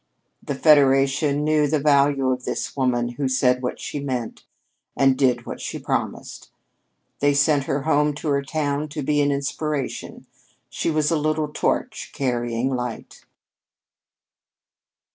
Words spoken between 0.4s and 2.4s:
The Federation knew the value